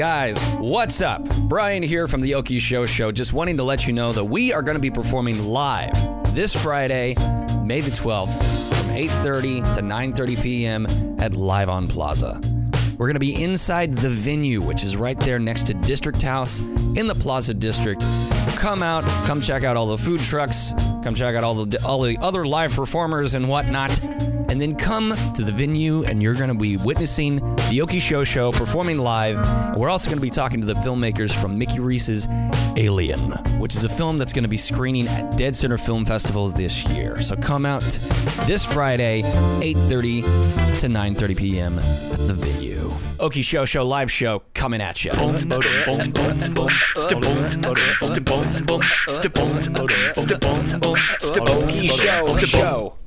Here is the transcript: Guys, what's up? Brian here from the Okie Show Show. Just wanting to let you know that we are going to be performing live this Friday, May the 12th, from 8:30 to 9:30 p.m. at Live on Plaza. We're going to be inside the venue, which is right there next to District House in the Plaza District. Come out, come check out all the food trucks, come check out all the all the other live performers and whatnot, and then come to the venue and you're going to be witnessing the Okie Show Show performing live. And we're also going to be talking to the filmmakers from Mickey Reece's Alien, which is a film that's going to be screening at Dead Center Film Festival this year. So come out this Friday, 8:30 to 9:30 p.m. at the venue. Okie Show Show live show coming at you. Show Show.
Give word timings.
Guys, 0.00 0.42
what's 0.54 1.02
up? 1.02 1.22
Brian 1.40 1.82
here 1.82 2.08
from 2.08 2.22
the 2.22 2.32
Okie 2.32 2.58
Show 2.58 2.86
Show. 2.86 3.12
Just 3.12 3.34
wanting 3.34 3.58
to 3.58 3.64
let 3.64 3.86
you 3.86 3.92
know 3.92 4.12
that 4.12 4.24
we 4.24 4.50
are 4.50 4.62
going 4.62 4.76
to 4.76 4.80
be 4.80 4.90
performing 4.90 5.44
live 5.44 5.92
this 6.34 6.54
Friday, 6.54 7.14
May 7.62 7.82
the 7.82 7.90
12th, 7.90 8.74
from 8.74 8.88
8:30 8.96 9.74
to 9.74 9.82
9:30 9.82 10.42
p.m. 10.42 10.86
at 11.20 11.34
Live 11.34 11.68
on 11.68 11.86
Plaza. 11.86 12.40
We're 12.96 13.08
going 13.08 13.16
to 13.16 13.20
be 13.20 13.42
inside 13.42 13.94
the 13.94 14.08
venue, 14.08 14.62
which 14.62 14.84
is 14.84 14.96
right 14.96 15.20
there 15.20 15.38
next 15.38 15.66
to 15.66 15.74
District 15.74 16.22
House 16.22 16.60
in 16.60 17.06
the 17.06 17.14
Plaza 17.14 17.52
District. 17.52 18.02
Come 18.56 18.82
out, 18.82 19.04
come 19.26 19.40
check 19.40 19.64
out 19.64 19.76
all 19.76 19.86
the 19.86 19.98
food 19.98 20.20
trucks, 20.20 20.74
come 21.02 21.14
check 21.14 21.34
out 21.34 21.44
all 21.44 21.64
the 21.64 21.82
all 21.84 22.02
the 22.02 22.18
other 22.18 22.46
live 22.46 22.72
performers 22.72 23.34
and 23.34 23.48
whatnot, 23.48 24.02
and 24.50 24.60
then 24.60 24.76
come 24.76 25.14
to 25.34 25.42
the 25.42 25.52
venue 25.52 26.02
and 26.04 26.22
you're 26.22 26.34
going 26.34 26.48
to 26.48 26.54
be 26.54 26.76
witnessing 26.76 27.36
the 27.36 27.78
Okie 27.78 28.00
Show 28.00 28.24
Show 28.24 28.52
performing 28.52 28.98
live. 28.98 29.38
And 29.38 29.76
we're 29.76 29.88
also 29.88 30.08
going 30.08 30.18
to 30.18 30.22
be 30.22 30.30
talking 30.30 30.60
to 30.60 30.66
the 30.66 30.74
filmmakers 30.74 31.32
from 31.32 31.56
Mickey 31.56 31.80
Reece's 31.80 32.26
Alien, 32.76 33.20
which 33.58 33.74
is 33.74 33.84
a 33.84 33.88
film 33.88 34.18
that's 34.18 34.32
going 34.32 34.44
to 34.44 34.48
be 34.48 34.56
screening 34.56 35.08
at 35.08 35.36
Dead 35.36 35.54
Center 35.56 35.78
Film 35.78 36.04
Festival 36.04 36.48
this 36.48 36.84
year. 36.90 37.20
So 37.22 37.36
come 37.36 37.64
out 37.64 37.82
this 38.46 38.64
Friday, 38.64 39.22
8:30 39.22 40.80
to 40.80 40.88
9:30 40.88 41.36
p.m. 41.36 41.78
at 41.78 42.26
the 42.26 42.34
venue. 42.34 42.79
Okie 43.18 43.44
Show 43.44 43.64
Show 43.64 43.86
live 43.86 44.10
show 44.10 44.42
coming 44.54 44.80
at 44.80 45.04
you. 45.04 45.12
Show 51.88 52.36
Show. 52.38 52.99